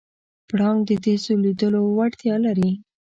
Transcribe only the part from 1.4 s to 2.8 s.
لیدلو وړتیا لري.